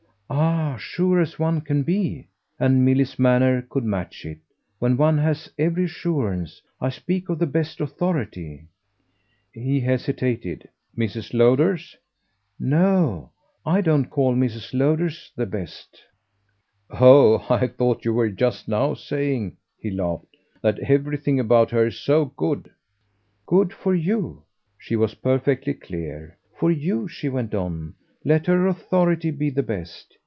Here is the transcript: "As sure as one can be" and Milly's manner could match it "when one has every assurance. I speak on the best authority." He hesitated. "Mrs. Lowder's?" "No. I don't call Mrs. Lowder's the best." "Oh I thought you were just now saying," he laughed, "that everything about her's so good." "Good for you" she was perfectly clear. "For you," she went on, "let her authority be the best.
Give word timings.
"As 0.33 0.79
sure 0.81 1.19
as 1.19 1.37
one 1.37 1.59
can 1.59 1.83
be" 1.83 2.29
and 2.57 2.85
Milly's 2.85 3.19
manner 3.19 3.61
could 3.69 3.83
match 3.83 4.25
it 4.25 4.37
"when 4.79 4.95
one 4.95 5.17
has 5.17 5.51
every 5.59 5.83
assurance. 5.83 6.61
I 6.79 6.87
speak 6.87 7.29
on 7.29 7.37
the 7.37 7.45
best 7.45 7.81
authority." 7.81 8.67
He 9.51 9.81
hesitated. 9.81 10.69
"Mrs. 10.97 11.33
Lowder's?" 11.33 11.97
"No. 12.57 13.31
I 13.65 13.81
don't 13.81 14.09
call 14.09 14.33
Mrs. 14.33 14.73
Lowder's 14.73 15.31
the 15.35 15.45
best." 15.45 16.01
"Oh 16.89 17.45
I 17.49 17.67
thought 17.67 18.05
you 18.05 18.13
were 18.13 18.29
just 18.29 18.69
now 18.69 18.93
saying," 18.93 19.57
he 19.77 19.91
laughed, 19.91 20.37
"that 20.61 20.79
everything 20.79 21.41
about 21.41 21.71
her's 21.71 21.99
so 21.99 22.23
good." 22.37 22.71
"Good 23.45 23.73
for 23.73 23.93
you" 23.93 24.43
she 24.77 24.95
was 24.95 25.13
perfectly 25.13 25.73
clear. 25.73 26.37
"For 26.57 26.71
you," 26.71 27.09
she 27.09 27.27
went 27.27 27.53
on, 27.53 27.95
"let 28.23 28.45
her 28.47 28.65
authority 28.67 29.29
be 29.31 29.49
the 29.49 29.63
best. 29.63 30.17